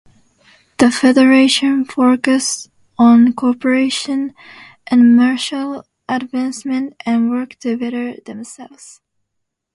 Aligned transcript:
The 0.79 0.89
Federation 0.89 1.85
focuses 1.85 2.71
on 2.97 3.33
cooperation 3.33 4.33
and 4.87 5.15
mutual 5.15 5.85
advancement 6.09 6.93
and 7.05 7.29
work 7.29 7.59
to 7.59 7.77
better 7.77 8.15
themselves. 8.25 8.99